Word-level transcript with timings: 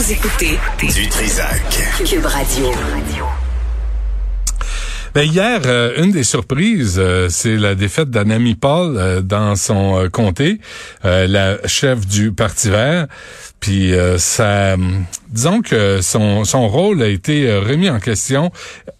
Vous 0.00 0.12
écoutez 0.12 0.58
Du 0.80 1.08
Trisac. 1.10 1.60
Cube 2.06 2.24
Radio. 2.24 2.72
Ben 5.14 5.24
hier, 5.24 5.60
euh, 5.66 6.02
une 6.02 6.10
des 6.10 6.24
surprises, 6.24 6.98
euh, 6.98 7.28
c'est 7.28 7.58
la 7.58 7.74
défaite 7.74 8.08
d'Anami 8.08 8.54
Paul 8.54 8.96
euh, 8.96 9.20
dans 9.20 9.56
son 9.56 10.08
comté, 10.10 10.58
la 11.04 11.58
chef 11.66 12.06
du 12.06 12.32
Parti 12.32 12.70
vert. 12.70 13.08
Puis 13.60 13.92
ça, 14.16 14.76
disons 15.28 15.60
que 15.60 16.00
son, 16.00 16.44
son 16.44 16.66
rôle 16.66 17.02
a 17.02 17.08
été 17.08 17.54
remis 17.58 17.90
en 17.90 18.00
question 18.00 18.50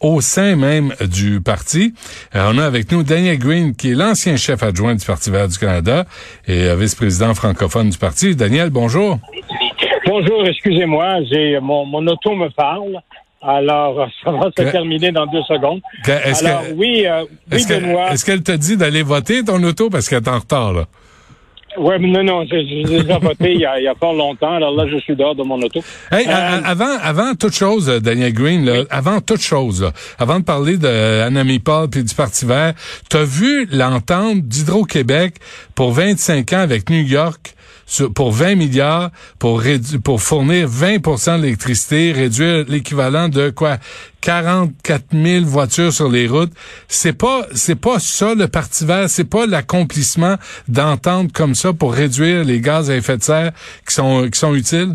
au 0.01 0.21
sein 0.21 0.55
même 0.55 0.95
du 1.01 1.41
parti. 1.41 1.95
on 2.35 2.59
a 2.59 2.67
avec 2.67 2.93
nous 2.93 3.03
Daniel 3.03 3.39
Green, 3.39 3.75
qui 3.75 3.93
est 3.93 3.95
l'ancien 3.95 4.37
chef 4.37 4.63
adjoint 4.63 4.95
du 4.95 5.07
Parti 5.07 5.31
vert 5.31 5.49
du 5.49 5.57
Canada 5.57 6.05
et 6.47 6.75
vice-président 6.77 7.33
francophone 7.35 7.89
du 7.89 7.97
parti. 7.97 8.37
Daniel, 8.37 8.69
bonjour. 8.69 9.19
Bonjour, 9.33 9.60
excusez-moi, 10.47 11.23
j'ai 11.31 11.59
mon, 11.61 11.85
mon 11.87 12.07
auto 12.07 12.35
me 12.35 12.49
parle. 12.51 13.01
Alors, 13.43 14.07
ça 14.25 14.31
va 14.31 14.51
se 14.57 14.71
terminer 14.71 15.13
dans 15.13 15.27
deux 15.27 15.43
secondes. 15.43 15.81
Alors, 16.07 16.63
oui, 16.75 17.07
euh, 17.07 17.23
oui, 17.23 17.57
est-ce 17.57 17.69
Benoît. 17.69 18.13
Est-ce 18.13 18.25
qu'elle 18.25 18.43
t'a 18.43 18.57
dit 18.57 18.77
d'aller 18.77 19.03
voter 19.03 19.45
ton 19.45 19.63
auto 19.63 19.89
parce 19.89 20.09
qu'elle 20.09 20.23
est 20.23 20.29
en 20.29 20.39
retard, 20.39 20.73
là? 20.73 20.85
Oui, 21.79 21.95
mais 22.01 22.09
non, 22.09 22.25
non, 22.25 22.45
j'ai 22.51 22.83
déjà 22.83 23.19
voté 23.19 23.53
il 23.53 23.61
y, 23.61 23.65
a, 23.65 23.79
il 23.79 23.85
y 23.85 23.89
a 23.89 23.95
pas 23.95 24.13
longtemps. 24.13 24.55
Alors 24.55 24.75
là, 24.75 24.87
je 24.91 24.99
suis 24.99 25.15
dehors 25.15 25.37
de 25.37 25.45
mon 25.45 25.61
auto. 25.63 25.81
Hey, 26.11 26.27
avant, 26.27 26.99
avant 27.01 27.35
toute 27.37 27.55
chose, 27.55 27.87
Daniel 28.03 28.33
Green, 28.33 28.65
là, 28.65 28.83
avant 28.91 29.21
toute 29.21 29.41
chose, 29.41 29.83
là, 29.83 29.93
avant 30.19 30.41
de 30.41 30.45
parler 30.45 30.79
de 30.79 31.23
Anami 31.23 31.61
Paul 31.61 31.89
puis 31.89 32.03
du 32.03 32.13
Parti 32.13 32.45
vert, 32.45 32.75
t'as 33.09 33.23
vu 33.23 33.69
l'entente 33.71 34.41
d'Hydro-Québec 34.43 35.37
pour 35.77 35.93
25 35.93 36.53
ans 36.55 36.59
avec 36.59 36.91
New 36.91 37.03
York 37.03 37.55
pour 38.15 38.33
20 38.33 38.55
milliards 38.55 39.11
pour 39.39 39.63
pour 40.05 40.21
fournir 40.21 40.69
20% 40.69 41.41
d'électricité, 41.41 42.13
réduire 42.13 42.65
l'équivalent 42.69 43.29
de 43.29 43.51
quoi? 43.51 43.79
44 44.21 45.13
000 45.13 45.45
voitures 45.45 45.93
sur 45.93 46.11
les 46.11 46.27
routes. 46.27 46.53
C'est 46.89 47.17
pas 47.17 47.47
c'est 47.53 47.81
pas 47.81 47.99
ça 47.99 48.35
le 48.35 48.49
parti 48.49 48.85
vert, 48.87 49.09
c'est 49.09 49.29
pas 49.29 49.47
l'accomplissement 49.47 50.37
d'entendre 50.69 51.31
comme 51.33 51.55
ça 51.55 51.73
pour 51.73 51.93
réduire 51.95 52.45
les 52.45 52.61
gaz 52.61 52.91
à 52.91 52.97
effet 52.97 53.17
de 53.17 53.23
serre 53.23 53.53
qui 53.87 53.95
sont 53.95 54.29
qui 54.31 54.39
sont 54.39 54.55
utiles? 54.55 54.95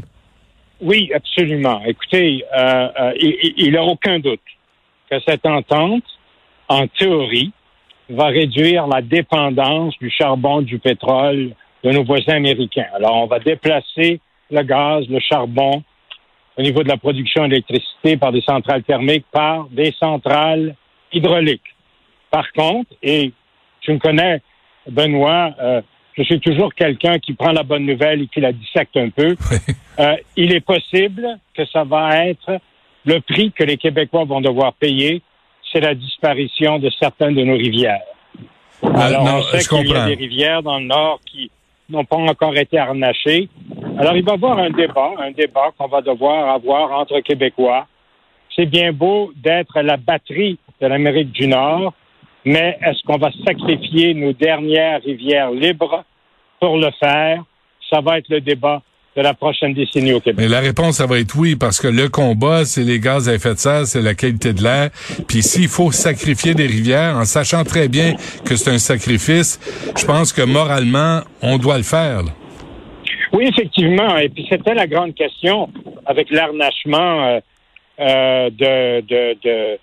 Oui, 0.81 1.09
absolument. 1.13 1.81
Écoutez, 1.85 2.43
euh, 2.55 2.87
euh, 2.99 3.13
il 3.19 3.71
n'y 3.71 3.77
a 3.77 3.83
aucun 3.83 4.19
doute 4.19 4.41
que 5.09 5.17
cette 5.25 5.45
entente, 5.45 6.03
en 6.67 6.87
théorie, 6.87 7.52
va 8.09 8.25
réduire 8.25 8.87
la 8.87 9.02
dépendance 9.02 9.97
du 9.99 10.11
charbon, 10.11 10.61
du 10.61 10.77
pétrole, 10.80 11.55
de 11.86 11.91
nos 11.91 12.03
voisins 12.03 12.38
américains. 12.38 12.88
Alors, 12.95 13.16
on 13.16 13.28
va 13.28 13.38
déplacer 13.38 14.19
le 14.50 14.64
gaz, 14.64 15.05
le 15.08 15.19
charbon 15.19 15.83
au 16.58 16.61
niveau 16.61 16.81
de 16.81 16.89
la 16.89 16.97
production 16.97 17.47
d'électricité 17.47 18.17
par 18.17 18.31
des 18.31 18.42
centrales 18.42 18.83
thermiques, 18.83 19.25
par 19.31 19.67
des 19.69 19.94
centrales 20.00 20.75
hydrauliques. 21.14 21.75
Par 22.31 22.52
contre, 22.53 22.89
et 23.03 23.31
tu 23.81 23.94
me 23.94 24.00
connais, 24.00 24.42
Benoît, 24.89 25.52
euh, 25.61 25.81
je 26.17 26.23
suis 26.23 26.39
toujours 26.39 26.73
quelqu'un 26.73 27.19
qui 27.19 27.33
prend 27.33 27.52
la 27.52 27.64
bonne 27.64 27.86
nouvelle 27.86 28.23
et 28.23 28.27
qui 28.27 28.39
la 28.39 28.52
dissecte 28.52 28.97
un 28.97 29.09
peu. 29.09 29.36
Euh, 29.97 30.17
il 30.36 30.53
est 30.53 30.59
possible 30.59 31.25
que 31.53 31.66
ça 31.67 31.86
va 31.86 32.27
être 32.27 32.59
le 33.05 33.22
prix 33.22 33.53
que 33.53 33.64
les 33.64 33.77
Québécois 33.77 34.25
vont 34.25 34.42
devoir 34.42 34.73
payer, 34.73 35.22
c'est 35.72 35.80
la 35.80 35.95
disparition 35.95 36.80
de 36.80 36.89
certaines 36.99 37.33
de 37.33 37.45
nos 37.45 37.55
rivières. 37.55 38.02
Ah, 38.83 39.05
Alors, 39.05 39.23
on 39.23 39.42
sait 39.44 39.66
qu'il 39.66 39.88
y 39.88 39.95
a 39.95 40.05
des 40.05 40.16
rivières 40.16 40.61
dans 40.64 40.80
le 40.80 40.88
nord 40.88 41.22
qui 41.25 41.49
n'ont 41.89 42.05
pas 42.05 42.17
encore 42.17 42.55
été 42.58 42.78
harnachés. 42.78 43.50
Alors, 43.97 44.16
il 44.16 44.23
va 44.23 44.31
y 44.31 44.36
avoir 44.36 44.58
un 44.58 44.69
débat, 44.69 45.11
un 45.19 45.31
débat 45.31 45.72
qu'on 45.78 45.88
va 45.88 46.02
devoir 46.02 46.53
avoir 46.53 46.92
entre 46.92 47.19
Québécois. 47.19 47.88
C'est 48.55 48.66
bien 48.66 48.92
beau 48.92 49.31
d'être 49.36 49.81
la 49.81 49.97
batterie 49.97 50.58
de 50.81 50.88
l'Amérique 50.88 51.32
du 51.32 51.48
Nord, 51.48 51.93
mais 52.45 52.77
est-ce 52.82 53.04
qu'on 53.04 53.17
va 53.17 53.32
sacrifier 53.45 54.14
nos 54.14 54.33
dernières 54.33 55.02
rivières 55.02 55.52
libres 55.52 56.04
pour 56.59 56.77
le 56.77 56.92
faire? 56.99 57.43
Ça 57.89 58.02
va 58.02 58.17
être 58.17 58.30
le 58.30 58.42
débat 58.42 58.82
de 59.15 59.21
la 59.21 59.33
prochaine 59.33 59.73
décennie 59.73 60.14
au 60.14 60.20
Québec? 60.20 60.37
Mais 60.37 60.48
la 60.48 60.59
réponse, 60.59 60.98
ça 60.98 61.05
va 61.05 61.20
être 61.20 61.36
oui, 61.37 61.55
parce 61.55 61.80
que 61.80 61.87
le 61.87 62.09
combat, 62.09 62.65
c'est 62.65 62.83
les 62.83 62.99
gaz 62.99 63.30
à 63.30 63.33
effet 63.33 63.53
de 63.53 63.59
serre, 63.59 63.86
c'est 63.86 64.02
la 64.02 64.14
qualité 64.14 64.53
de 64.53 64.61
l'air. 64.61 64.89
Puis 65.27 65.42
s'il 65.42 65.67
faut 65.67 65.92
sacrifier 65.92 66.53
des 66.53 66.67
rivières, 66.67 67.15
en 67.15 67.26
sachant 67.26 67.64
très 67.64 67.87
bien 67.87 68.15
que 68.45 68.55
c'est 68.55 68.71
un 68.71 68.80
sacrifice, 68.80 69.59
je 69.98 70.05
pense 70.05 70.33
que 70.33 70.42
moralement, 70.42 71.21
on 71.42 71.58
doit 71.58 71.77
le 71.77 71.83
faire. 71.83 72.23
Oui, 73.33 73.48
effectivement. 73.48 74.17
Et 74.17 74.30
puis 74.30 74.45
c'était 74.49 74.73
la 74.73 74.87
grande 74.87 75.14
question 75.14 75.70
avec 76.05 76.30
l'arnachement 76.30 77.26
euh, 77.26 77.39
euh, 77.99 78.49
de, 78.49 79.02
de, 79.02 79.37
de 79.43 79.80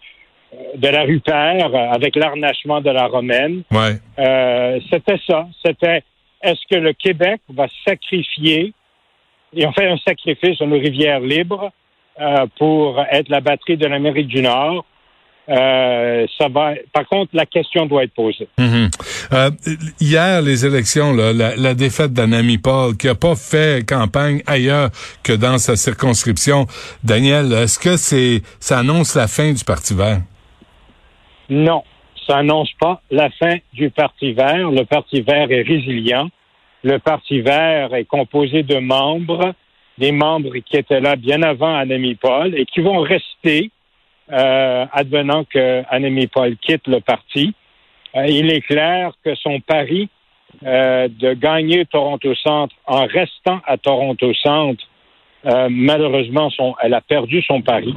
de 0.76 0.88
la 0.88 1.02
Rupert 1.02 1.70
avec 1.92 2.14
l'arnachement 2.16 2.80
de 2.80 2.90
la 2.90 3.06
Romaine. 3.06 3.62
Ouais. 3.70 3.98
Euh, 4.18 4.78
c'était 4.90 5.18
ça. 5.26 5.46
C'était 5.64 6.02
est-ce 6.42 6.60
que 6.70 6.78
le 6.78 6.92
Québec 6.92 7.40
va 7.48 7.66
sacrifier 7.86 8.72
et 9.54 9.66
on 9.66 9.72
fait 9.72 9.86
un 9.86 9.98
sacrifice 9.98 10.60
à 10.60 10.66
nos 10.66 10.78
rivières 10.78 11.20
libres 11.20 11.70
euh, 12.20 12.46
pour 12.58 13.00
être 13.10 13.28
la 13.28 13.40
batterie 13.40 13.76
de 13.76 13.86
l'Amérique 13.86 14.28
du 14.28 14.42
Nord. 14.42 14.84
Euh, 15.48 16.26
ça 16.38 16.48
va. 16.48 16.74
Par 16.92 17.06
contre, 17.08 17.30
la 17.34 17.46
question 17.46 17.86
doit 17.86 18.04
être 18.04 18.14
posée. 18.14 18.48
Mhm. 18.58 18.88
Euh, 19.32 19.50
hier, 20.00 20.40
les 20.40 20.64
élections, 20.64 21.12
là, 21.12 21.32
la, 21.32 21.56
la, 21.56 21.74
défaite 21.74 22.12
d'Anami 22.12 22.58
Paul, 22.58 22.96
qui 22.96 23.08
a 23.08 23.16
pas 23.16 23.34
fait 23.34 23.86
campagne 23.86 24.40
ailleurs 24.46 24.90
que 25.24 25.32
dans 25.32 25.58
sa 25.58 25.74
circonscription. 25.74 26.66
Daniel, 27.02 27.52
est-ce 27.52 27.78
que 27.78 27.96
c'est 27.96 28.42
ça 28.60 28.78
annonce 28.78 29.16
la 29.16 29.26
fin 29.26 29.52
du 29.52 29.64
Parti 29.64 29.94
Vert? 29.94 30.20
Non, 31.50 31.82
ça 32.26 32.36
annonce 32.38 32.70
pas 32.78 33.02
la 33.10 33.28
fin 33.30 33.56
du 33.72 33.90
Parti 33.90 34.32
Vert. 34.32 34.70
Le 34.70 34.84
Parti 34.84 35.22
Vert 35.22 35.50
est 35.50 35.62
résilient. 35.62 36.28
Le 36.82 36.98
Parti 36.98 37.40
vert 37.40 37.94
est 37.94 38.04
composé 38.04 38.62
de 38.62 38.78
membres, 38.78 39.54
des 39.98 40.12
membres 40.12 40.56
qui 40.58 40.76
étaient 40.76 41.00
là 41.00 41.16
bien 41.16 41.42
avant 41.42 41.74
Annemie 41.74 42.16
Paul 42.16 42.54
et 42.58 42.64
qui 42.64 42.80
vont 42.80 43.00
rester 43.00 43.70
euh, 44.32 44.86
advenant 44.92 45.44
que 45.44 45.82
Annemie 45.90 46.26
Paul 46.26 46.56
quitte 46.56 46.86
le 46.88 47.00
parti. 47.00 47.54
Euh, 48.16 48.26
il 48.26 48.50
est 48.50 48.62
clair 48.62 49.12
que 49.24 49.34
son 49.34 49.60
pari 49.60 50.08
euh, 50.64 51.08
de 51.08 51.34
gagner 51.34 51.86
Toronto 51.86 52.34
Centre 52.34 52.74
en 52.86 53.06
restant 53.06 53.60
à 53.66 53.76
Toronto 53.78 54.32
Centre, 54.34 54.84
euh, 55.44 55.68
malheureusement, 55.70 56.50
son, 56.50 56.74
elle 56.82 56.94
a 56.94 57.00
perdu 57.00 57.42
son 57.42 57.62
pari. 57.62 57.94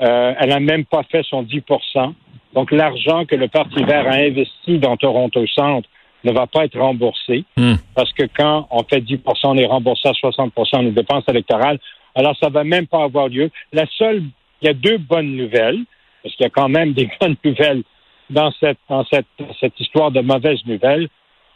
Euh, 0.00 0.34
elle 0.38 0.50
n'a 0.50 0.60
même 0.60 0.84
pas 0.84 1.04
fait 1.04 1.22
son 1.22 1.42
10% 1.42 2.12
Donc, 2.54 2.70
l'argent 2.70 3.24
que 3.24 3.34
le 3.34 3.48
Parti 3.48 3.82
vert 3.84 4.06
a 4.06 4.16
investi 4.16 4.78
dans 4.78 4.96
Toronto 4.96 5.46
Centre 5.46 5.88
ne 6.24 6.32
va 6.32 6.46
pas 6.46 6.64
être 6.64 6.78
remboursé 6.78 7.44
hmm. 7.56 7.74
parce 7.94 8.12
que 8.12 8.24
quand 8.36 8.68
on 8.70 8.82
fait 8.84 9.00
10% 9.00 9.20
on 9.44 9.56
est 9.56 9.66
remboursé 9.66 10.08
à 10.08 10.12
60% 10.12 10.78
de 10.78 10.84
nos 10.84 10.90
dépenses 10.90 11.24
électorales. 11.28 11.78
Alors, 12.14 12.36
ça 12.38 12.48
va 12.50 12.64
même 12.64 12.86
pas 12.86 13.04
avoir 13.04 13.28
lieu. 13.28 13.50
La 13.72 13.86
seule, 13.98 14.22
il 14.60 14.66
y 14.66 14.68
a 14.68 14.74
deux 14.74 14.98
bonnes 14.98 15.34
nouvelles, 15.34 15.80
parce 16.22 16.34
qu'il 16.36 16.44
y 16.44 16.46
a 16.46 16.50
quand 16.50 16.68
même 16.68 16.92
des 16.94 17.08
bonnes 17.20 17.36
nouvelles 17.44 17.82
dans 18.30 18.52
cette, 18.60 18.78
dans 18.88 19.04
cette, 19.06 19.26
cette 19.60 19.78
histoire 19.80 20.10
de 20.10 20.20
mauvaises 20.20 20.64
nouvelles. 20.66 21.08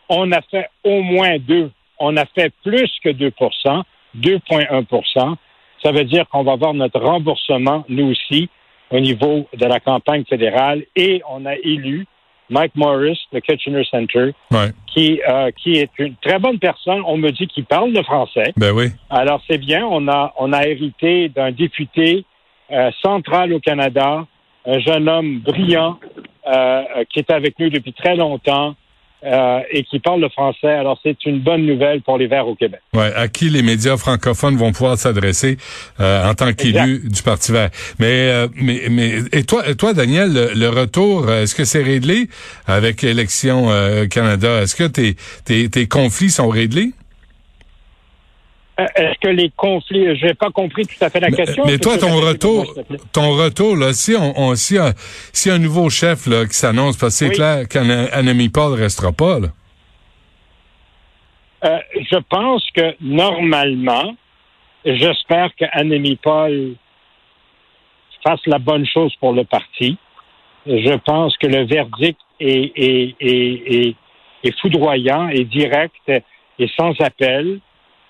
On 0.09 0.31
a 0.32 0.41
fait 0.43 0.69
au 0.84 1.03
moins 1.03 1.38
deux. 1.38 1.71
On 1.99 2.16
a 2.16 2.25
fait 2.26 2.53
plus 2.62 2.91
que 3.03 3.10
2% 3.10 3.82
2,1% 4.19 5.37
Ça 5.82 5.93
veut 5.93 6.05
dire 6.05 6.26
qu'on 6.28 6.43
va 6.43 6.53
avoir 6.53 6.75
notre 6.75 7.00
remboursement, 7.00 7.84
nous 7.88 8.10
aussi, 8.10 8.49
au 8.91 9.00
niveau 9.00 9.47
de 9.55 9.66
la 9.66 9.81
campagne 9.81 10.25
fédérale, 10.25 10.84
et 10.94 11.22
on 11.28 11.44
a 11.44 11.55
élu 11.56 12.06
Mike 12.50 12.74
Morris 12.76 13.18
de 13.32 13.40
Kitchener 13.40 13.84
Center, 13.90 14.30
qui, 14.86 15.20
euh, 15.28 15.50
qui 15.62 15.78
est 15.78 15.90
une 15.98 16.14
très 16.16 16.38
bonne 16.38 16.58
personne. 16.58 17.02
On 17.06 17.16
me 17.16 17.30
dit 17.30 17.46
qu'il 17.46 17.64
parle 17.64 17.92
le 17.92 18.02
français. 18.02 18.52
Ben 18.56 18.72
oui. 18.72 18.86
Alors 19.10 19.43
c'est 19.48 19.58
bien. 19.58 19.87
On 19.90 20.08
a, 20.08 20.32
on 20.38 20.52
a 20.52 20.66
hérité 20.66 21.28
d'un 21.28 21.50
député 21.50 22.25
euh, 22.70 22.90
central 23.02 23.52
au 23.52 23.60
Canada, 23.60 24.26
un 24.64 24.78
jeune 24.81 25.08
homme 25.08 25.40
brillant 25.40 25.98
euh, 26.46 26.82
qui 27.10 27.19
est 27.19 27.31
avec 27.31 27.58
nous 27.58 27.70
depuis 27.70 27.93
très 27.93 28.16
longtemps, 28.16 28.75
euh, 29.26 29.61
et 29.70 29.82
qui 29.82 29.99
parle 29.99 30.20
le 30.20 30.28
français. 30.28 30.69
Alors, 30.69 31.00
c'est 31.02 31.25
une 31.25 31.40
bonne 31.40 31.67
nouvelle 31.67 32.00
pour 32.02 32.17
les 32.17 32.28
Verts 32.28 32.46
au 32.46 32.55
Québec. 32.55 32.81
Ouais, 32.94 33.12
à 33.14 33.26
qui 33.26 33.50
les 33.50 33.62
médias 33.62 33.96
francophones 33.96 34.56
vont 34.56 34.70
pouvoir 34.70 34.96
s'adresser 34.96 35.56
euh, 35.99 36.31
en 36.31 36.34
tant 36.34 36.52
qu'élu 36.52 37.00
du 37.08 37.23
Parti 37.23 37.50
Vert. 37.50 37.70
Mais, 37.99 38.31
euh, 38.31 38.46
mais, 38.55 38.82
mais, 38.88 39.14
et 39.32 39.43
toi, 39.43 39.75
toi, 39.75 39.94
Daniel, 39.94 40.52
le, 40.55 40.69
retour, 40.69 41.31
est-ce 41.31 41.56
que 41.56 41.64
c'est 41.64 41.82
réglé 41.82 42.28
avec 42.67 43.02
Élections 43.02 43.69
Canada? 44.11 44.62
Est-ce 44.62 44.76
que 44.76 44.84
tes, 44.84 45.17
tes, 45.44 45.69
tes 45.69 45.88
conflits 45.88 46.31
sont 46.31 46.49
réglés? 46.49 46.93
Euh, 48.78 48.84
est-ce 48.94 49.19
que 49.20 49.28
les 49.28 49.50
conflits, 49.56 50.17
j'ai 50.19 50.34
pas 50.34 50.50
compris 50.50 50.84
tout 50.87 51.02
à 51.02 51.08
fait 51.08 51.20
la 51.20 51.31
question. 51.31 51.64
Mais, 51.67 51.78
toi, 51.78 51.96
ton 51.96 52.14
retour, 52.20 52.75
ton 53.12 53.31
retour, 53.32 53.75
là, 53.76 53.93
si 53.94 54.14
on, 54.14 54.38
on 54.38 54.55
si, 54.55 54.76
un, 54.76 54.93
si 55.32 55.50
un 55.50 55.58
nouveau 55.58 55.88
chef 55.88 56.26
là, 56.26 56.44
qui 56.44 56.55
s'annonce, 56.55 56.96
parce 56.96 57.19
que 57.19 57.26
c'est 57.26 57.34
clair 57.34 57.67
qu'un 57.69 58.26
ami 58.26 58.49
Paul 58.50 58.75
restera 58.75 59.12
pas, 59.12 59.40
là. 59.40 59.49
Euh, 61.64 61.78
je 61.94 62.19
pense 62.28 62.62
que 62.75 62.94
normalement, 63.00 64.14
J'espère 64.87 65.52
qu'Annemie 65.56 66.14
Paul 66.14 66.76
fasse 68.25 68.40
la 68.46 68.61
bonne 68.61 68.87
chose 68.87 69.12
pour 69.17 69.32
le 69.32 69.43
parti. 69.43 69.99
Je 70.64 70.96
pense 70.99 71.37
que 71.38 71.49
le 71.49 71.64
verdict 71.64 72.20
est, 72.38 72.73
est, 72.76 73.17
est, 73.19 73.96
est 74.44 74.61
foudroyant 74.61 75.28
et 75.28 75.44
direct 75.44 75.96
et 76.08 76.69
sans 76.76 76.93
appel. 77.00 77.58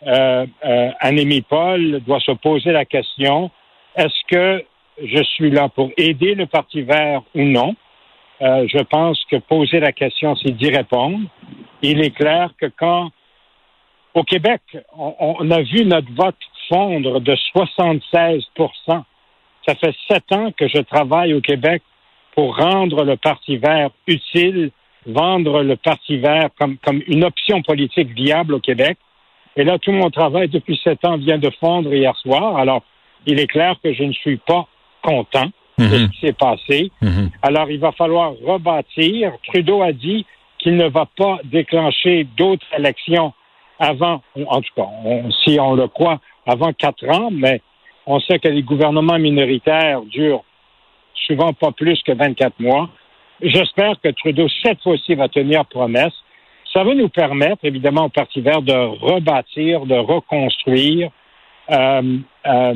Euh, 0.06 0.46
euh, 0.64 0.90
Annemie 1.00 1.42
Paul 1.42 2.00
doit 2.06 2.20
se 2.20 2.32
poser 2.32 2.70
la 2.72 2.84
question 2.84 3.50
est-ce 3.96 4.26
que 4.28 4.64
je 5.02 5.22
suis 5.22 5.50
là 5.50 5.68
pour 5.68 5.90
aider 5.96 6.34
le 6.34 6.46
Parti 6.46 6.82
vert 6.82 7.22
ou 7.34 7.42
non? 7.42 7.74
Euh, 8.42 8.66
Je 8.68 8.82
pense 8.82 9.22
que 9.30 9.36
poser 9.36 9.80
la 9.80 9.92
question, 9.92 10.36
c'est 10.36 10.52
d'y 10.52 10.68
répondre. 10.70 11.18
Il 11.82 12.04
est 12.04 12.14
clair 12.14 12.50
que 12.60 12.66
quand 12.66 13.10
au 14.14 14.22
Québec, 14.22 14.62
on, 14.96 15.50
a 15.50 15.60
vu 15.60 15.84
notre 15.84 16.10
vote 16.14 16.36
fondre 16.70 17.20
de 17.20 17.36
76% 17.54 18.42
Ça 19.66 19.74
fait 19.74 19.94
sept 20.08 20.32
ans 20.32 20.52
que 20.52 20.68
je 20.68 20.78
travaille 20.78 21.34
au 21.34 21.42
Québec 21.42 21.82
pour 22.34 22.56
rendre 22.56 23.04
le 23.04 23.16
Parti 23.16 23.58
vert 23.58 23.90
utile, 24.06 24.70
vendre 25.04 25.62
le 25.62 25.76
Parti 25.76 26.16
vert 26.16 26.48
comme 26.58 27.02
une 27.06 27.24
option 27.24 27.60
politique 27.62 28.08
viable 28.14 28.54
au 28.54 28.60
Québec. 28.60 28.96
Et 29.56 29.64
là, 29.64 29.78
tout 29.78 29.92
mon 29.92 30.10
travail 30.10 30.48
depuis 30.48 30.78
sept 30.84 31.04
ans 31.04 31.16
vient 31.16 31.38
de 31.38 31.50
fondre 31.60 31.92
hier 31.94 32.14
soir. 32.16 32.56
Alors, 32.56 32.82
il 33.26 33.40
est 33.40 33.46
clair 33.46 33.74
que 33.82 33.92
je 33.92 34.04
ne 34.04 34.12
suis 34.12 34.36
pas 34.36 34.66
content 35.02 35.50
de 35.78 35.84
ce 35.88 35.94
Mhm. 36.02 36.10
qui 36.10 36.20
s'est 36.20 36.32
passé. 36.32 36.90
Mhm. 37.02 37.30
Alors, 37.42 37.70
il 37.70 37.78
va 37.80 37.92
falloir 37.92 38.32
rebâtir. 38.44 39.32
Trudeau 39.46 39.82
a 39.82 39.92
dit 39.92 40.24
qu'il 40.58 40.76
ne 40.76 40.88
va 40.88 41.06
pas 41.16 41.38
déclencher 41.44 42.24
d'autres 42.36 42.66
élections 42.76 43.32
avant, 43.78 44.22
en 44.46 44.60
tout 44.62 44.72
cas, 44.74 44.86
on- 45.04 45.30
si 45.30 45.58
on 45.60 45.74
le 45.74 45.86
croit, 45.88 46.18
avant 46.46 46.72
quatre 46.72 47.06
ans, 47.08 47.30
mais 47.30 47.60
on 48.06 48.20
sait 48.20 48.38
que 48.38 48.48
les 48.48 48.62
gouvernements 48.62 49.18
minoritaires 49.18 50.00
durent 50.02 50.44
souvent 51.26 51.52
pas 51.52 51.72
plus 51.72 52.00
que 52.02 52.12
24 52.12 52.58
mois. 52.60 52.88
J'espère 53.42 54.00
que 54.02 54.08
Trudeau, 54.10 54.46
cette 54.62 54.80
fois-ci, 54.82 55.14
va 55.14 55.28
tenir 55.28 55.64
promesse. 55.66 56.14
Ça 56.76 56.84
va 56.84 56.94
nous 56.94 57.08
permettre, 57.08 57.64
évidemment, 57.64 58.04
au 58.04 58.08
Parti 58.10 58.42
vert 58.42 58.60
de 58.60 58.72
rebâtir, 58.74 59.86
de 59.86 59.94
reconstruire. 59.94 61.08
Euh, 61.70 62.02
euh, 62.46 62.74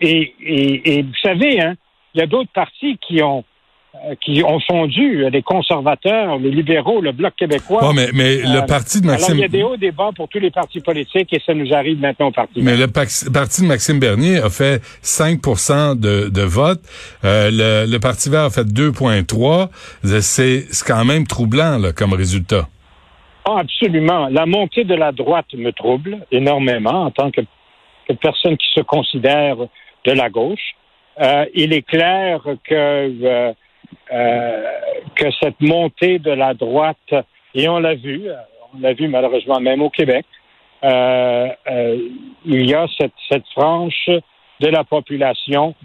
et, 0.00 0.34
et- 0.40 0.98
et 0.98 1.02
vous 1.02 1.12
savez, 1.22 1.60
hein, 1.60 1.74
il 2.14 2.20
y 2.20 2.24
a 2.24 2.26
d'autres 2.26 2.50
partis 2.54 2.98
qui 3.06 3.22
ont 3.22 3.44
euh, 3.94 4.14
qui 4.22 4.42
ont 4.44 4.60
fondu, 4.60 5.24
les 5.30 5.40
conservateurs, 5.42 6.38
les 6.38 6.50
libéraux, 6.50 7.00
le 7.00 7.12
Bloc 7.12 7.34
québécois. 7.36 7.86
Ouais, 7.88 7.94
mais, 7.94 8.08
mais 8.12 8.38
Euh, 8.44 8.60
le 8.60 8.66
parti 8.66 9.00
de 9.00 9.06
Alors, 9.08 9.20
Maxime... 9.20 9.36
il 9.36 9.40
y 9.40 9.44
a 9.44 9.48
des 9.48 9.62
hauts 9.62 9.76
débats 9.78 10.10
pour 10.14 10.28
tous 10.28 10.38
les 10.38 10.50
partis 10.50 10.80
politiques 10.80 11.32
et 11.32 11.40
ça 11.46 11.54
nous 11.54 11.72
arrive 11.72 11.98
maintenant 12.00 12.26
au 12.28 12.30
Parti 12.30 12.60
Mais 12.62 12.76
le 12.76 12.88
parti 12.88 13.62
de 13.62 13.66
Maxime 13.66 13.98
Bernier 13.98 14.36
a 14.38 14.50
fait 14.50 14.82
5% 15.02 15.98
de, 15.98 16.28
de 16.28 16.42
vote. 16.42 16.80
Euh, 17.24 17.50
le, 17.86 17.90
le 17.90 17.98
Parti 17.98 18.28
vert 18.28 18.42
a 18.44 18.50
fait 18.50 18.64
2,3. 18.66 19.68
C'est 20.20 20.66
c'est 20.70 20.86
quand 20.86 21.04
même 21.04 21.26
troublant 21.26 21.78
là, 21.78 21.92
comme 21.92 22.12
résultat. 22.12 22.68
Ah, 23.48 23.60
absolument. 23.60 24.26
La 24.28 24.44
montée 24.44 24.82
de 24.82 24.94
la 24.96 25.12
droite 25.12 25.54
me 25.54 25.70
trouble 25.70 26.26
énormément 26.32 27.04
en 27.04 27.10
tant 27.12 27.30
que, 27.30 27.42
personne 28.20 28.56
qui 28.56 28.66
se 28.74 28.80
considère 28.80 29.56
de 30.04 30.12
la 30.12 30.28
gauche. 30.30 30.74
Euh, 31.22 31.46
il 31.54 31.72
est 31.72 31.86
clair 31.86 32.40
que, 32.64 32.74
euh, 32.74 33.52
euh, 34.12 34.64
que 35.14 35.30
cette 35.40 35.60
montée 35.60 36.18
de 36.18 36.32
la 36.32 36.54
droite, 36.54 37.14
et 37.54 37.68
on 37.68 37.78
l'a 37.78 37.94
vu, 37.94 38.28
euh, 38.28 38.34
on 38.74 38.80
l'a 38.80 38.94
vu 38.94 39.06
malheureusement 39.06 39.60
même 39.60 39.80
au 39.80 39.90
Québec, 39.90 40.26
euh, 40.82 41.48
euh, 41.70 41.98
il 42.44 42.68
y 42.68 42.74
a 42.74 42.86
cette, 42.98 43.14
cette 43.30 43.46
frange 43.54 44.10
de 44.60 44.68
la 44.68 44.82
population 44.82 45.76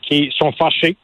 qui 0.00 0.32
sont 0.38 0.52
fâchés. 0.52 0.96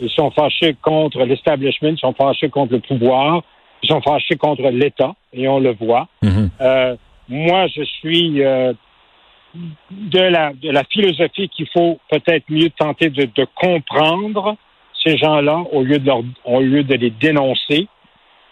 Ils 0.00 0.10
sont 0.10 0.30
fâchés 0.32 0.76
contre 0.82 1.24
l'establishment, 1.24 1.90
ils 1.90 1.98
sont 1.98 2.12
fâchés 2.12 2.50
contre 2.50 2.74
le 2.74 2.80
pouvoir, 2.80 3.42
ils 3.82 3.88
sont 3.88 4.00
fâchés 4.00 4.36
contre 4.36 4.62
l'État, 4.70 5.14
et 5.32 5.48
on 5.48 5.58
le 5.58 5.72
voit. 5.72 6.08
Mhm. 6.22 6.50
Euh, 6.60 6.96
moi, 7.28 7.66
je 7.68 7.82
suis 7.82 8.42
euh, 8.42 8.72
de, 9.90 10.18
la, 10.20 10.52
de 10.54 10.70
la 10.70 10.84
philosophie 10.84 11.48
qu'il 11.48 11.68
faut 11.72 11.98
peut-être 12.10 12.44
mieux 12.48 12.70
tenter 12.70 13.10
de, 13.10 13.24
de 13.24 13.46
comprendre 13.54 14.56
ces 15.04 15.16
gens-là 15.16 15.64
au 15.72 15.82
lieu 15.82 15.98
de 15.98 16.06
leur, 16.06 16.22
au 16.44 16.60
lieu 16.60 16.84
de 16.84 16.94
les 16.94 17.10
dénoncer. 17.10 17.88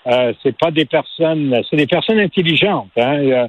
Euh, 0.07 0.33
c'est 0.43 0.57
pas 0.57 0.71
des 0.71 0.85
personnes, 0.87 1.61
c'est 1.69 1.77
des 1.77 1.87
personnes 1.87 2.19
intelligentes 2.21 2.89
hein, 2.97 3.19
euh, 3.19 3.49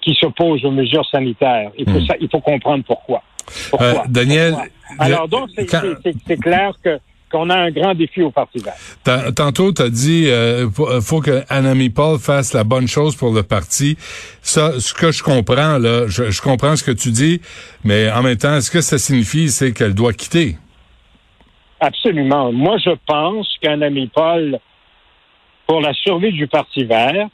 qui 0.00 0.14
s'opposent 0.14 0.64
aux 0.64 0.70
mesures 0.70 1.04
sanitaires. 1.06 1.70
Il 1.76 1.84
faut, 1.90 1.98
Hmm. 1.98 2.06
ça, 2.06 2.14
il 2.20 2.28
faut 2.28 2.40
comprendre 2.40 2.84
pourquoi. 2.84 3.22
Pourquoi? 3.70 3.88
Euh, 3.88 3.94
Daniel, 4.08 4.52
Pourquoi? 4.52 5.04
Alors 5.04 5.28
donc, 5.28 5.48
quand- 5.68 5.82
c'est 6.26 6.40
clair 6.40 6.72
que 6.82 6.98
qu'on 7.30 7.48
a 7.50 7.56
un 7.56 7.70
grand 7.70 7.94
défi 7.94 8.22
au 8.22 8.30
Parti 8.30 8.58
vert. 8.58 8.74
Tan- 9.04 9.32
Tantôt, 9.32 9.72
tu 9.72 9.82
as 9.82 9.88
dit 9.90 10.28
euh, 10.28 10.68
faut, 10.70 11.00
faut 11.00 11.20
que 11.20 11.42
Anami 11.48 11.90
Paul 11.90 12.18
fasse 12.18 12.52
la 12.52 12.64
bonne 12.64 12.88
chose 12.88 13.16
pour 13.16 13.32
le 13.32 13.42
parti. 13.42 13.96
Ça, 14.42 14.78
ce 14.80 14.92
que 14.92 15.12
je 15.12 15.22
comprends, 15.22 15.78
là, 15.78 16.06
je, 16.08 16.30
je 16.30 16.42
comprends 16.42 16.76
ce 16.76 16.84
que 16.84 16.90
tu 16.92 17.10
dis, 17.10 17.40
mais 17.84 18.10
en 18.10 18.22
même 18.22 18.36
temps, 18.36 18.60
ce 18.60 18.70
que 18.70 18.80
ça 18.80 18.98
signifie, 18.98 19.48
c'est 19.48 19.72
qu'elle 19.72 19.94
doit 19.94 20.12
quitter? 20.12 20.56
Absolument. 21.80 22.52
Moi, 22.52 22.76
je 22.84 22.90
pense 23.06 23.48
qu'un 23.62 23.80
ami 23.80 24.06
Paul, 24.08 24.58
pour 25.66 25.80
la 25.80 25.94
survie 25.94 26.32
du 26.32 26.46
Parti 26.46 26.84
vert, 26.84 27.28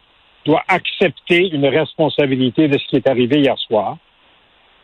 doit 0.45 0.63
accepter 0.69 1.49
une 1.53 1.67
responsabilité 1.67 2.69
de 2.69 2.79
ce 2.79 2.87
qui 2.87 2.97
est 2.97 3.09
arrivé 3.09 3.41
hier 3.41 3.59
soir. 3.59 3.97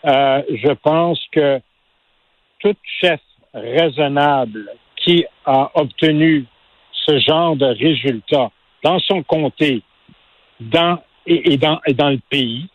Euh, 0.05 0.43
je 0.51 0.73
pense 0.73 1.21
que 1.31 1.61
tout 2.59 2.75
chef 3.01 3.21
raisonnable 3.55 4.69
qui 5.03 5.25
a 5.45 5.71
obtenu 5.75 6.47
ce 6.93 7.19
genre 7.19 7.57
de 7.57 7.67
résultat 7.67 8.51
dans 8.83 8.99
son 9.01 9.23
comté 9.23 9.83
dans, 10.61 10.99
et, 11.27 11.57
dans, 11.57 11.81
et 11.87 11.95
dans 11.95 12.11
le 12.11 12.21
pays 12.31 12.69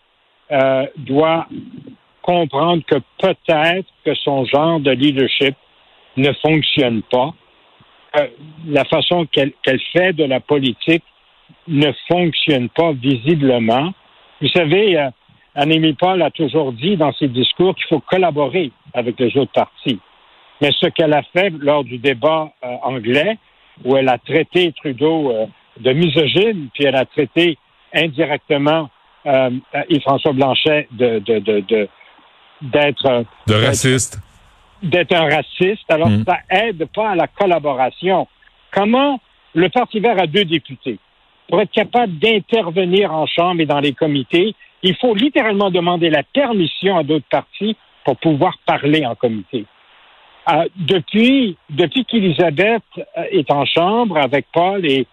euh, 0.52 0.86
doit 0.98 1.48
comprendre 2.22 2.84
que 2.86 2.96
peut-être 3.20 3.88
que 4.06 4.14
son 4.16 4.46
genre 4.46 4.80
de 4.80 4.92
leadership 4.92 5.56
ne 6.18 6.32
fonctionne 6.34 7.02
pas. 7.04 7.34
Euh, 8.18 8.28
la 8.68 8.84
façon 8.86 9.26
qu'elle 9.26 9.52
qu'elle 9.64 9.80
fait 9.94 10.14
de 10.14 10.24
la 10.24 10.40
politique 10.40 11.04
ne 11.68 11.92
fonctionne 12.08 12.70
pas 12.70 12.92
visiblement. 12.94 13.94
Vous 14.42 14.50
savez, 14.50 14.98
euh, 14.98 15.10
Annemie 15.56 15.94
Paul 15.94 16.22
a 16.22 16.32
toujours 16.32 16.74
dit 16.74 16.98
dans 16.98 17.14
ses 17.14 17.28
discours 17.28 17.76
qu'il 17.76 17.88
faut 17.88 18.00
collaborer 18.00 18.72
avec 18.94 19.20
les 19.20 19.36
autres 19.38 19.52
partis. 19.54 20.00
Mais 20.62 20.72
ce 20.80 20.88
qu'elle 20.88 21.14
a 21.14 21.22
fait 21.34 21.52
lors 21.60 21.84
du 21.84 21.98
débat 21.98 22.50
euh, 22.64 22.68
anglais, 22.84 23.38
où 23.86 23.96
elle 23.96 24.10
a 24.10 24.18
traité 24.18 24.74
Trudeau 24.74 25.32
euh, 25.32 25.46
de 25.80 25.92
misogyne, 25.94 26.70
puis 26.74 26.86
elle 26.86 26.96
a 26.96 27.06
traité 27.06 27.58
indirectement 27.94 28.90
euh, 29.26 29.50
Yves-François 29.90 30.34
Blanchet 30.34 30.88
de, 30.92 31.20
de, 31.20 31.40
de, 31.40 31.60
de- 31.62 31.90
d'être 32.62 33.06
euh, 33.06 33.24
De 33.48 33.54
raciste. 33.54 34.20
d'être 34.82 35.14
un 35.14 35.30
raciste. 35.30 35.90
Alors, 35.92 36.10
Mm. 36.10 36.24
ça 36.28 36.38
aide 36.50 36.86
pas 36.96 37.10
à 37.12 37.16
la 37.16 37.28
collaboration. 37.28 38.28
Comment 38.72 39.20
le 39.54 39.70
Parti 39.70 40.00
vert 40.00 40.20
a 40.20 40.28
deux 40.28 40.46
députés? 40.46 40.98
Pour 41.50 41.62
être 41.62 41.72
capable 41.72 42.18
d'intervenir 42.20 43.14
en 43.14 43.26
Chambre 43.28 43.62
et 43.62 43.66
dans 43.66 43.80
les 43.80 43.94
comités, 43.94 44.54
il 44.84 44.96
faut 44.96 45.14
littéralement 45.16 45.72
demander 45.72 46.10
la 46.10 46.24
permission 46.24 46.98
à 46.98 47.04
d'autres 47.04 47.26
partis 47.30 47.76
pour 48.06 48.18
pouvoir 48.18 48.58
parler 48.66 49.06
en 49.06 49.16
comité. 49.16 49.66
Euh, 50.50 50.66
depuis 50.78 51.58
depuis 51.70 52.06
qu'Elisabeth 52.06 52.84
euh, 52.98 53.24
est 53.32 53.52
en 53.52 53.66
Chambre 53.66 54.18
avec 54.18 54.46
Paul 54.54 54.86
et 54.86 55.06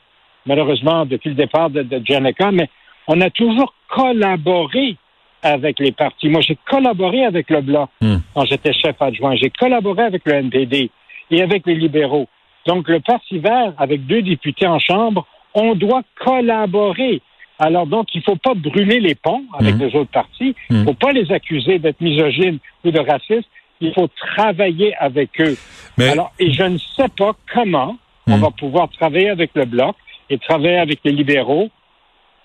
malheureusement 0.46 1.04
depuis 1.06 1.30
le 1.30 1.34
départ 1.34 1.70
de, 1.70 1.82
de 1.82 2.00
Janica, 2.04 2.52
mais 2.52 2.68
on 3.08 3.20
a 3.20 3.30
toujours 3.30 3.74
collaboré 3.88 4.96
avec 5.42 5.78
les 5.80 5.92
partis. 5.92 6.28
Moi, 6.28 6.40
j'ai 6.40 6.56
collaboré 6.70 7.24
avec 7.24 7.50
le 7.50 7.60
Bloc 7.60 7.90
Hmm. 8.00 8.18
quand 8.34 8.44
j'étais 8.46 8.72
chef 8.72 8.96
adjoint. 9.00 9.34
J'ai 9.36 9.50
collaboré 9.50 10.04
avec 10.04 10.22
le 10.24 10.34
NPD 10.34 10.90
et 11.30 11.42
avec 11.42 11.66
les 11.66 11.74
libéraux. 11.74 12.28
Donc, 12.66 12.88
le 12.88 13.00
Parti 13.00 13.38
vert, 13.38 13.72
avec 13.76 14.06
deux 14.06 14.22
députés 14.22 14.66
en 14.66 14.78
Chambre, 14.78 15.26
on 15.54 15.74
doit 15.74 16.02
collaborer. 16.24 17.20
Alors, 17.58 17.86
donc, 17.86 18.06
il 18.14 18.18
ne 18.18 18.22
faut 18.22 18.36
pas 18.36 18.54
brûler 18.54 19.00
les 19.00 19.14
ponts 19.14 19.44
avec 19.58 19.74
Mhm. 19.74 19.80
les 19.86 19.96
autres 19.96 20.10
partis. 20.10 20.54
Il 20.70 20.76
ne 20.76 20.80
Mhm. 20.80 20.86
faut 20.86 20.94
pas 20.94 21.12
les 21.12 21.30
accuser 21.30 21.78
d'être 21.78 22.00
misogynes 22.00 22.58
ou 22.84 22.90
de 22.90 22.98
racistes. 23.00 23.48
Il 23.84 23.92
faut 23.94 24.08
travailler 24.34 24.94
avec 24.96 25.30
eux. 25.40 25.56
Mais 25.98 26.08
Alors, 26.10 26.32
et 26.38 26.52
je 26.52 26.62
ne 26.62 26.78
sais 26.96 27.08
pas 27.16 27.32
comment 27.52 27.96
on 28.26 28.36
Mhm. 28.36 28.42
va 28.42 28.50
pouvoir 28.50 28.88
travailler 28.90 29.28
avec 29.30 29.50
le 29.54 29.64
Bloc 29.66 29.94
et 30.30 30.38
travailler 30.38 30.78
avec 30.78 31.00
les 31.04 31.12
libéraux 31.12 31.68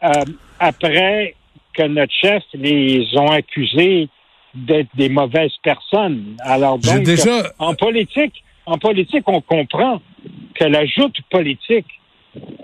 euh, 0.03 0.09
après 0.59 1.35
que 1.73 1.83
notre 1.83 2.13
chef 2.13 2.43
les 2.53 3.07
ont 3.15 3.31
accusés 3.31 4.09
d'être 4.53 4.89
des 4.95 5.09
mauvaises 5.09 5.55
personnes. 5.63 6.35
Alors 6.41 6.77
donc, 6.79 7.03
déjà... 7.03 7.53
en 7.59 7.73
politique, 7.75 8.43
en 8.65 8.77
politique, 8.77 9.23
on 9.27 9.41
comprend 9.41 10.01
que 10.55 10.65
la 10.65 10.85
joute 10.85 11.17
politique, 11.29 11.85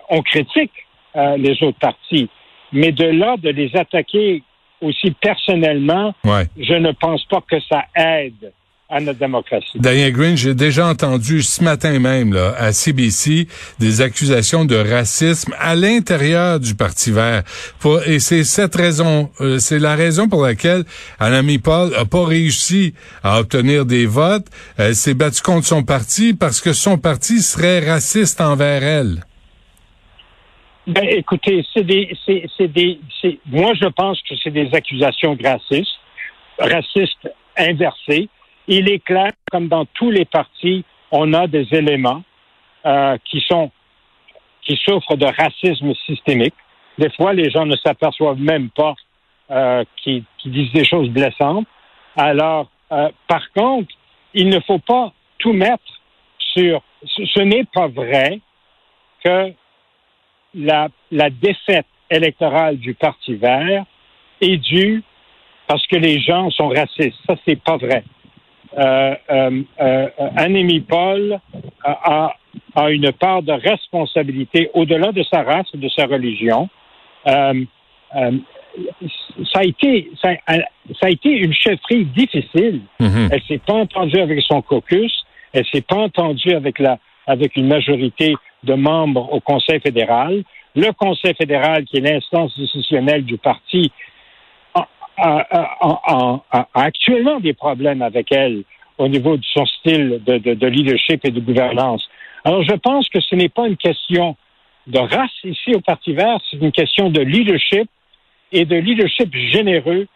on 0.10 0.22
critique 0.22 0.72
euh, 1.16 1.38
les 1.38 1.62
autres 1.64 1.80
partis, 1.80 2.28
mais 2.74 2.92
de 2.92 3.06
là 3.06 3.38
de 3.38 3.50
les 3.50 3.74
attaquer 3.76 4.44
aussi 4.82 5.12
personnellement, 5.22 6.14
Ouais. 6.26 6.46
je 6.60 6.74
ne 6.74 6.92
pense 6.92 7.24
pas 7.26 7.42
que 7.50 7.60
ça 7.62 7.86
aide 7.96 8.52
à 8.88 9.00
notre 9.00 9.18
démocratie. 9.20 9.80
Daniel 9.80 10.14
Green, 10.14 10.38
j'ai 10.38 10.54
déjà 10.54 10.88
entendu 10.88 11.42
ce 11.42 11.64
matin 11.64 11.98
même 12.00 12.34
là, 12.34 12.54
à 12.58 12.72
CBC 12.72 13.48
des 13.80 14.02
accusations 14.02 14.64
de 14.64 14.76
racisme 14.76 15.56
à 15.60 15.76
l'intérieur 15.76 16.60
du 16.60 16.76
Parti 16.76 17.12
vert. 17.12 17.44
Pour- 17.80 18.04
et 18.08 18.20
c'est 18.20 18.44
cette 18.44 18.76
raison, 18.76 19.32
euh, 19.42 19.58
c'est 19.58 19.80
la 19.80 19.96
raison 19.96 20.30
pour 20.30 20.44
laquelle 20.44 20.84
Anami 21.20 21.58
Paul 21.58 21.96
a 21.96 22.06
pas 22.06 22.26
réussi 22.26 22.94
à 23.24 23.40
obtenir 23.40 23.86
des 23.86 24.06
votes. 24.06 24.46
Elle 24.78 24.96
s'est 24.96 25.16
battue 25.16 25.42
contre 25.42 25.66
son 25.66 25.84
parti 25.84 26.34
parce 26.36 26.62
que 26.62 26.72
son 26.74 26.98
parti 27.00 27.42
serait 27.42 27.80
raciste 27.90 28.40
envers 28.40 28.84
elle. 28.84 29.24
Ben, 30.86 31.04
écoutez, 31.10 31.66
c'est 31.74 31.84
des, 31.84 32.16
c'est, 32.24 32.46
c'est 32.56 32.68
des, 32.68 33.00
c'est, 33.20 33.40
moi, 33.48 33.74
je 33.74 33.88
pense 33.88 34.20
que 34.30 34.36
c'est 34.44 34.52
des 34.52 34.70
accusations 34.74 35.36
racistes, 35.44 35.98
racistes 36.60 37.28
inversées. 37.58 38.30
Il 38.68 38.90
est 38.90 39.00
clair, 39.00 39.32
comme 39.52 39.68
dans 39.68 39.86
tous 39.86 40.10
les 40.10 40.26
partis, 40.26 40.84
on 41.12 41.34
a 41.34 41.48
des 41.48 41.68
éléments 41.72 42.24
euh, 42.86 43.18
qui 43.26 43.42
sont, 43.42 43.72
qui 44.62 44.76
souffrent 44.78 45.18
de 45.18 45.26
racisme 45.26 45.94
systémique. 46.06 46.56
Des 46.98 47.10
fois, 47.12 47.34
les 47.34 47.50
gens 47.52 47.66
ne 47.66 47.76
s'aperçoivent 47.76 48.40
même 48.40 48.70
pas 48.70 48.96
euh, 49.52 49.84
qu'ils, 49.98 50.24
disent 50.46 50.72
des 50.72 50.86
choses 50.86 51.10
blessantes. 51.10 51.68
Alors, 52.18 52.70
euh, 52.92 53.10
par 53.28 53.52
contre, 53.52 53.94
il 54.34 54.50
ne 54.50 54.60
faut 54.62 54.80
pas 54.80 55.14
tout 55.38 55.54
mettre 55.54 55.84
sur. 56.40 56.82
Ce, 57.06 57.26
ce 57.26 57.40
n'est 57.42 57.66
pas 57.66 57.88
vrai 57.88 58.40
que 59.24 59.54
la, 60.56 60.88
la 61.12 61.30
défaite 61.30 61.86
électorale 62.10 62.78
du 62.78 62.94
Parti 62.94 63.36
vert 63.36 63.84
est 64.42 64.58
due 64.58 65.04
parce 65.68 65.86
que 65.88 65.96
les 65.96 66.20
gens 66.20 66.50
sont 66.52 66.70
racistes. 66.70 67.18
Ça, 67.28 67.36
c'est 67.46 67.62
pas 67.62 67.78
vrai. 67.78 68.04
Euh, 68.78 69.16
euh, 69.32 69.62
euh, 69.80 70.08
Annemie 70.36 70.82
Paul 70.82 71.40
a, 71.84 72.34
a 72.76 72.90
une 72.92 73.12
part 73.14 73.42
de 73.42 73.54
responsabilité 73.54 74.70
au-delà 74.74 75.12
de 75.12 75.24
sa 75.24 75.44
race 75.44 75.68
et 75.74 75.78
de 75.78 75.88
sa 75.90 76.06
religion. 76.06 76.68
Ça 79.54 79.60
a 79.60 79.64
été 79.64 80.12
ça, 80.22 80.30
a- 80.48 80.58
ça 81.00 81.08
a 81.08 81.10
été 81.10 81.30
une 81.30 81.54
chefferie 81.54 82.06
difficile. 82.06 82.82
Mhm. 83.00 83.30
Elle 83.32 83.42
s'est 83.48 83.62
pas 83.66 83.74
entendue 83.74 84.20
avec 84.20 84.42
son 84.42 84.62
caucus. 84.62 85.24
Elle 85.54 85.66
s'est 85.72 85.82
pas 85.82 85.98
entendue 85.98 86.54
avec 86.54 86.80
la 86.80 86.98
avec 87.28 87.56
une 87.56 87.68
majorité 87.68 88.36
de 88.64 88.74
membres 88.74 89.32
au 89.34 89.40
Conseil 89.40 89.80
fédéral. 89.80 90.44
Le 90.76 90.92
Conseil 90.92 91.34
fédéral, 91.36 91.86
qui 91.86 91.98
est 91.98 92.02
l'instance 92.02 92.58
décisionnelle 92.60 93.24
du 93.24 93.38
parti, 93.38 93.92
a, 95.18 96.40
a- 96.52 96.68
actuellement 96.74 97.40
des 97.40 97.54
problèmes 97.54 98.02
avec 98.02 98.32
elle 98.32 98.64
au 98.98 99.08
niveau 99.08 99.38
de 99.38 99.44
son 99.46 99.66
style 99.66 100.22
de, 100.26 100.38
de- 100.38 100.54
de 100.54 100.68
leadership 100.68 101.26
et 101.26 101.32
de 101.32 101.40
gouvernance. 101.40 102.08
Alors, 102.44 102.64
je 102.64 102.74
pense 102.76 103.10
que 103.10 103.20
ce 103.20 103.36
n'est 103.36 103.50
pas 103.50 103.68
une 103.68 103.78
question 103.78 104.36
de 104.88 105.00
race 105.00 105.32
ici 105.44 105.74
au 105.76 105.82
Parti 105.82 106.14
vert, 106.14 106.38
c'est 106.50 106.58
une 106.58 106.72
question 106.72 107.10
de 107.10 107.22
leadership 107.22 107.90
et 108.52 108.66
de 108.66 108.76
leadership 108.76 109.34
généreux. 109.36 110.08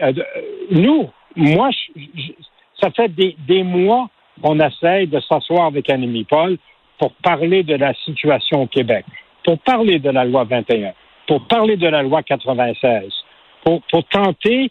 Euh, 0.00 0.12
nous, 0.70 1.10
moi, 1.36 1.70
je- 1.70 2.00
je- 2.14 2.32
ça 2.80 2.90
fait 2.90 3.08
des, 3.08 3.36
des 3.46 3.62
mois 3.62 4.08
qu'on 4.42 4.58
essaye 4.60 5.06
de 5.08 5.20
s'asseoir 5.20 5.66
avec 5.66 5.90
Annemie 5.90 6.24
Paul 6.24 6.56
pour 6.98 7.12
parler 7.14 7.62
de 7.64 7.74
la 7.74 7.92
situation 8.04 8.62
au 8.62 8.66
Québec, 8.66 9.04
pour 9.44 9.58
parler 9.58 9.98
de 9.98 10.10
la 10.10 10.24
loi 10.24 10.44
21, 10.44 10.92
pour 11.26 11.46
parler 11.48 11.76
de 11.76 11.88
la 11.88 12.02
loi 12.02 12.22
96, 12.22 13.12
pour, 13.64 13.82
pour 13.90 14.04
tenter 14.08 14.70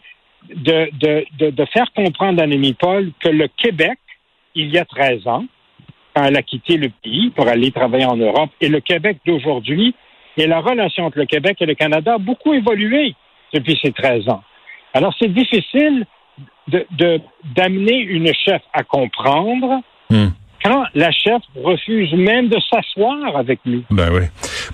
de, 0.54 0.88
de, 0.98 1.24
de, 1.38 1.50
de 1.50 1.64
faire 1.66 1.90
comprendre 1.94 2.40
à 2.40 2.44
Annemie 2.44 2.74
Paul 2.74 3.10
que 3.20 3.28
le 3.28 3.48
Québec, 3.48 3.98
il 4.54 4.70
y 4.70 4.78
a 4.78 4.84
13 4.84 5.26
ans, 5.26 5.44
quand 6.14 6.24
elle 6.24 6.36
a 6.36 6.42
quitté 6.42 6.76
le 6.76 6.90
pays 7.02 7.30
pour 7.30 7.48
aller 7.48 7.70
travailler 7.72 8.04
en 8.06 8.16
Europe, 8.16 8.50
et 8.60 8.68
le 8.68 8.80
Québec 8.80 9.18
d'aujourd'hui, 9.26 9.94
et 10.36 10.46
la 10.46 10.60
relation 10.60 11.04
entre 11.06 11.18
le 11.18 11.26
Québec 11.26 11.56
et 11.60 11.66
le 11.66 11.74
Canada 11.74 12.14
a 12.14 12.18
beaucoup 12.18 12.52
évolué 12.54 13.14
depuis 13.52 13.78
ces 13.82 13.92
13 13.92 14.28
ans. 14.28 14.42
Alors, 14.92 15.14
c'est 15.18 15.32
difficile 15.32 16.06
de- 16.68 17.20
d'amener 17.56 17.98
une 17.98 18.32
chef 18.34 18.62
à 18.72 18.82
comprendre 18.82 19.80
Hmm. 20.10 20.28
quand 20.62 20.84
la 20.94 21.10
chef 21.10 21.40
refuse 21.56 22.12
même 22.12 22.48
de 22.48 22.58
s'asseoir 22.70 23.36
avec 23.36 23.58
nous. 23.64 23.82
Ben 23.90 24.10
oui. 24.12 24.22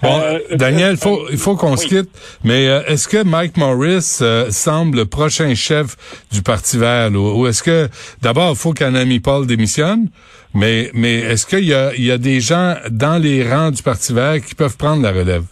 Bon, 0.03 0.21
Euh, 0.21 0.39
Daniel, 0.57 0.95
euh, 0.95 0.97
faut, 0.97 1.27
il 1.31 1.39
faut 1.39 1.57
qu'on 1.57 1.77
se 1.77 1.87
quitte, 1.87 2.11
mais 2.45 2.69
euh, 2.69 2.83
est-ce 2.87 3.09
que 3.09 3.23
Mike 3.23 3.57
Morris 3.57 4.19
euh, 4.23 4.51
semble 4.51 4.99
le 4.99 5.07
prochain 5.07 5.55
chef 5.55 5.97
du 6.33 6.43
Parti 6.43 6.79
vert? 6.79 7.11
là? 7.11 7.19
Ou 7.19 7.47
est-ce 7.47 7.63
que, 7.63 7.89
d'abord, 8.23 8.51
il 8.51 8.57
faut 8.57 8.73
qu'Anami 8.73 9.21
Paul 9.21 9.47
démissionne, 9.47 10.09
mais, 10.55 10.91
mais 10.95 11.15
est-ce 11.15 11.47
qu'il 11.47 11.65
y 11.65 11.75
a, 11.75 11.95
il 11.95 12.05
y 12.05 12.11
a 12.11 12.19
des 12.19 12.41
gens 12.41 12.77
dans 12.91 13.21
les 13.23 13.49
rangs 13.49 13.71
du 13.71 13.83
Parti 13.83 14.13
vert 14.13 14.41
qui 14.45 14.55
peuvent 14.55 14.77
prendre 14.77 15.03
la 15.03 15.13
relève? 15.13 15.45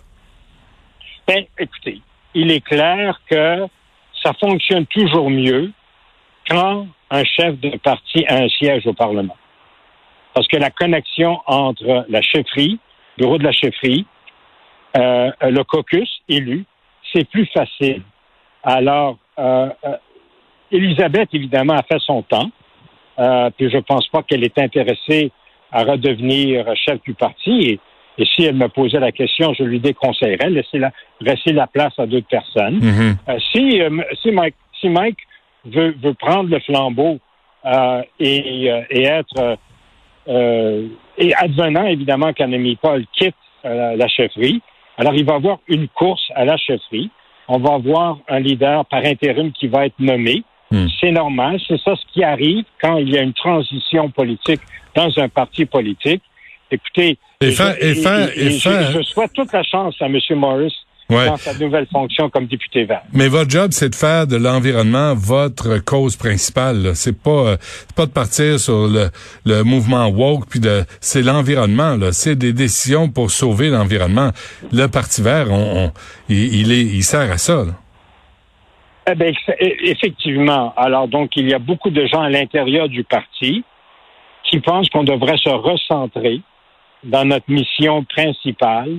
Ben, 1.27 1.45
écoutez, 1.59 2.01
il 2.35 2.51
est 2.51 2.65
clair 2.65 3.21
que 3.31 3.67
ça 4.23 4.33
fonctionne 4.41 4.87
toujours 4.87 5.31
mieux 5.31 5.71
quand 6.49 6.87
un 7.11 7.25
chef 7.25 7.59
de 7.61 7.77
parti 7.79 8.25
a 8.27 8.37
un 8.37 8.49
siège 8.49 8.87
au 8.87 8.93
Parlement. 8.93 9.37
Parce 10.35 10.47
que 10.49 10.57
la 10.57 10.71
connexion 10.71 11.41
entre 11.47 12.07
la 12.09 12.23
chefferie, 12.23 12.79
le 13.17 13.25
bureau 13.25 13.39
de 13.39 13.45
la 13.45 13.53
chefferie, 13.53 14.07
euh, 14.97 15.31
le 15.43 15.63
caucus 15.65 16.09
élu, 16.29 16.65
c'est 17.13 17.29
plus 17.29 17.47
facile. 17.47 18.03
Alors, 18.63 19.19
euh, 19.39 19.69
euh, 19.85 19.97
Elisabeth, 20.71 21.29
évidemment, 21.33 21.75
a 21.75 21.83
fait 21.83 22.01
son 22.01 22.23
temps. 22.23 22.51
Euh, 23.19 23.51
puis 23.57 23.71
je 23.71 23.79
pense 23.79 24.07
pas 24.09 24.23
qu'elle 24.23 24.45
est 24.45 24.59
intéressée 24.59 25.33
à 25.73 25.83
redevenir 25.83 26.65
chef 26.77 27.03
du 27.03 27.15
parti. 27.15 27.51
Et, 27.51 27.81
et 28.19 28.27
si 28.35 28.45
elle 28.45 28.57
me 28.57 28.69
posait 28.69 29.01
la 29.01 29.13
question, 29.13 29.55
je 29.55 29.65
lui 29.65 29.81
déconseillerais, 29.81 30.51
laisser 30.51 30.79
la, 30.79 30.93
laisser 31.21 31.53
la 31.53 31.67
place 31.67 31.93
à 31.99 32.07
d'autres 32.07 32.29
personnes. 32.29 32.79
Mhm. 32.81 33.17
Euh, 33.29 33.39
si, 33.53 33.81
euh, 33.81 33.91
si 34.23 34.31
Mike, 34.31 34.55
si 34.81 34.89
Mike 34.89 35.19
veut, 35.65 35.95
veut 36.03 36.15
prendre 36.15 36.51
le 36.51 36.61
flambeau 36.61 37.19
euh, 37.65 38.03
et, 38.21 38.71
euh, 38.71 38.83
et 38.91 39.05
être 39.05 39.39
euh, 39.39 39.57
euh, 40.29 40.89
et 41.17 41.35
advenant 41.35 41.87
évidemment 41.87 42.33
qu'Annemie 42.33 42.77
Paul 42.77 43.05
quitte 43.13 43.35
euh, 43.65 43.97
la 43.97 44.09
chefferie, 44.09 44.61
alors 44.99 45.15
il 45.15 45.25
va 45.25 45.35
y 45.35 45.37
avoir 45.37 45.59
une 45.69 45.89
course 45.89 46.25
à 46.35 46.45
la 46.45 46.57
chefferie. 46.59 47.11
On 47.49 47.59
va 47.59 47.75
avoir 47.75 48.19
un 48.29 48.41
leader 48.41 48.85
par 48.85 49.03
intérim 49.05 49.53
qui 49.53 49.69
va 49.69 49.87
être 49.87 49.99
nommé. 49.99 50.43
Hmm. 50.71 50.87
C'est 51.01 51.13
normal, 51.13 51.59
c'est 51.67 51.81
ça 51.81 51.97
ce 51.97 52.03
qui 52.13 52.23
arrive 52.23 52.65
quand 52.83 52.99
il 52.99 53.09
y 53.09 53.17
a 53.17 53.23
une 53.23 53.33
transition 53.33 54.11
politique 54.11 54.61
dans 54.95 55.09
un 55.17 55.31
parti 55.31 55.65
politique. 55.65 56.21
Écoutez, 56.71 57.17
Et 57.41 57.47
je- 57.47 57.51
faire- 57.53 57.77
et 57.83 57.95
faire- 57.95 58.29
et 58.37 58.51
je- 58.51 58.59
faire- 58.61 58.91
je 58.93 59.01
souhaite 59.03 59.33
toute 59.33 59.51
la 59.53 59.63
chance 59.63 59.95
à 60.03 60.07
M. 60.07 60.19
Morris 60.33 60.75
Ouais. 61.11 61.27
dans 61.27 61.37
sa 61.39 61.55
nouvelle 61.59 61.87
fonction 61.91 62.29
comme 62.29 62.47
député 62.47 62.85
vert. 62.85 63.01
Mais 63.15 63.29
votre 63.29 63.49
job, 63.51 63.69
c'est 63.73 63.89
de 63.89 63.95
faire 63.95 64.27
de 64.27 64.37
l'environnement 64.37 65.15
votre 65.15 65.79
cause 65.79 66.17
principale. 66.17 66.95
C'est 66.95 67.19
pas, 67.19 67.31
euh, 67.31 67.57
pas 67.97 68.05
de 68.05 68.11
partir 68.11 68.61
sur 68.61 68.87
le, 68.89 69.09
le 69.47 69.63
mouvement 69.63 70.07
woke, 70.09 70.47
puis 70.51 70.61
de, 70.61 70.85
c'est 71.01 71.23
l'environnement. 71.23 71.97
là. 71.97 72.13
C'est 72.13 72.37
des 72.37 72.53
décisions 72.53 73.09
pour 73.09 73.31
sauver 73.31 73.71
l'environnement. 73.71 74.33
Le 74.71 74.87
Parti 74.87 75.23
Vert, 75.23 75.47
on, 75.51 75.87
on- 75.87 75.93
il, 76.29 76.55
il 76.61 76.73
est, 76.73 76.83
il 76.83 77.03
sert 77.03 77.33
à 77.33 77.39
ça. 77.39 77.65
là. 77.65 77.73
Eh 79.11 79.15
bien, 79.15 79.33
effectivement. 79.85 80.75
Alors, 80.77 81.09
donc, 81.09 81.31
il 81.37 81.49
y 81.49 81.55
a 81.55 81.59
beaucoup 81.59 81.89
de 81.89 82.05
gens 82.07 82.21
à 82.21 82.29
l'intérieur 82.29 82.89
du 82.91 83.03
parti 83.05 83.65
qui 84.45 84.61
pensent 84.61 84.91
qu'on 84.91 85.05
devrait 85.05 85.39
se 85.39 85.49
recentrer 85.49 86.43
dans 87.05 87.25
notre 87.25 87.51
mission 87.51 88.05
principale, 88.05 88.97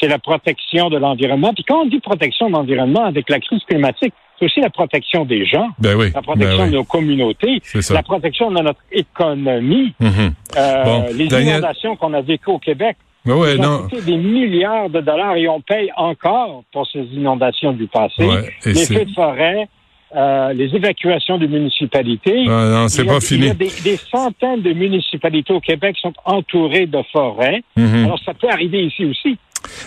c'est 0.00 0.08
la 0.08 0.18
protection 0.18 0.90
de 0.90 0.96
l'environnement. 0.98 1.52
Puis 1.54 1.64
quand 1.64 1.82
on 1.82 1.86
dit 1.86 2.00
protection 2.00 2.48
de 2.48 2.52
l'environnement 2.52 3.04
avec 3.04 3.28
la 3.30 3.40
crise 3.40 3.62
climatique, 3.68 4.12
c'est 4.38 4.44
aussi 4.44 4.60
la 4.60 4.70
protection 4.70 5.24
des 5.24 5.44
gens, 5.46 5.68
Ben 5.80 5.96
oui. 5.96 6.10
la 6.14 6.22
protection 6.22 6.56
ben 6.58 6.64
oui. 6.64 6.70
de 6.70 6.76
nos 6.76 6.84
communautés, 6.84 7.60
la 7.90 8.02
protection 8.02 8.50
de 8.52 8.60
notre 8.62 8.80
économie, 8.92 9.92
Mhm. 10.00 10.32
euh, 10.56 10.84
Bon, 10.84 11.06
les 11.14 11.26
Daniel- 11.28 11.58
inondations 11.58 11.96
qu'on 11.96 12.14
a 12.14 12.20
vécues 12.20 12.50
au 12.50 12.58
Québec. 12.58 12.96
Ben 13.24 13.34
ouais, 13.34 13.58
ont 13.58 13.62
non. 13.62 13.78
coûté 13.88 14.00
des 14.02 14.16
milliards 14.16 14.88
de 14.88 15.00
dollars 15.00 15.36
et 15.36 15.48
on 15.48 15.60
paye 15.60 15.90
encore 15.96 16.62
pour 16.72 16.86
ces 16.86 17.00
inondations 17.12 17.72
du 17.72 17.86
passé. 17.88 18.24
Ouais, 18.24 18.48
les 18.64 18.86
feux 18.86 19.04
de 19.04 19.10
forêt, 19.12 19.68
euh, 20.16 20.52
les 20.54 20.74
évacuations 20.74 21.36
de 21.36 21.46
municipalités. 21.46 22.44
Ah, 22.48 22.70
non, 22.72 22.88
c'est 22.88 23.04
pas 23.04 23.18
Il 23.18 23.24
y 23.24 23.26
fini. 23.26 23.50
a 23.50 23.54
des, 23.54 23.70
des 23.84 23.96
centaines 23.96 24.62
de 24.62 24.72
municipalités 24.72 25.52
au 25.52 25.60
Québec 25.60 25.96
qui 25.96 26.00
sont 26.02 26.14
entourées 26.24 26.86
de 26.86 27.02
forêts. 27.12 27.62
Mhm. 27.76 28.04
Alors, 28.06 28.18
ça 28.24 28.32
peut 28.34 28.48
arriver 28.48 28.84
ici 28.86 29.04
aussi. 29.04 29.36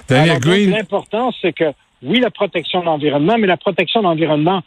Daniel 0.07 0.29
Alors, 0.31 0.39
donc, 0.41 0.49
Green, 0.51 0.69
L'important, 0.71 1.31
c'est 1.41 1.53
que, 1.53 1.65
oui, 2.03 2.19
la 2.19 2.31
protection 2.31 2.81
de 2.81 2.85
l'environnement, 2.85 3.35
mais 3.39 3.47
la 3.47 3.57
protection 3.57 4.01
de 4.01 4.05
l'environnement, 4.05 4.61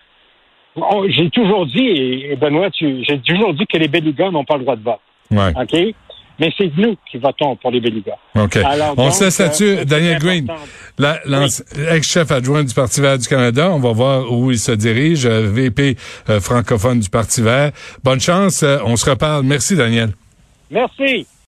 on- 0.77 1.09
j'ai 1.09 1.31
toujours 1.31 1.67
dit, 1.67 1.87
et 1.87 2.37
Benoît, 2.37 2.71
tu- 2.71 3.05
j'ai 3.05 3.19
toujours 3.21 3.55
dit 3.55 3.67
que 3.67 3.77
les 3.79 3.89
Belligons 3.89 4.33
n'ont 4.33 4.45
pas 4.45 4.57
le 4.57 4.63
droit 4.63 4.77
de 4.77 4.83
vote. 4.83 5.01
ouais. 5.31 5.53
OK? 5.61 5.95
mais 6.41 6.53
c'est 6.59 6.69
nous 6.77 6.97
qui 7.09 7.17
votons 7.19 7.55
pour 7.55 7.71
les 7.71 7.79
bélugas. 7.81 8.17
OK. 8.35 8.59
On 8.97 9.11
se 9.13 9.23
laisse 9.23 9.39
là-dessus. 9.39 9.85
Daniel 9.87 10.19
Green, 10.19 10.49
ex-chef 11.93 12.33
adjoint 12.33 12.65
du 12.65 12.75
Parti 12.75 13.01
vert 13.01 13.19
du 13.19 13.29
Canada. 13.29 13.71
On 13.71 13.79
va 13.79 13.93
voir 13.93 14.33
où 14.33 14.51
il 14.51 14.59
se 14.59 14.73
dirige. 14.73 15.27
VP 15.29 15.97
francophone 16.41 16.99
du 16.99 17.09
Parti 17.09 17.41
vert. 17.41 17.71
Bonne 18.03 18.21
chance. 18.21 18.65
on 18.85 18.97
se 18.97 19.09
reparle. 19.09 19.45
Merci, 19.45 19.77
Daniel. 19.77 20.11
Merci. 20.71 21.25